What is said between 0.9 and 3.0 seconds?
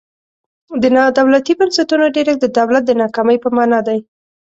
نا دولتي بنسټونو ډیرښت د دولت د